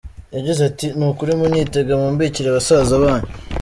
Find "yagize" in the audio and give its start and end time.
0.35-0.61